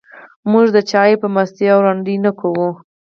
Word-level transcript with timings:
موږ 0.51 0.65
د 0.75 0.77
چا 0.89 1.01
عیب 1.07 1.17
په 1.23 1.27
مستۍ 1.35 1.65
او 1.73 1.79
رندۍ 1.85 2.15
نه 2.25 2.31
کوو. 2.39 2.69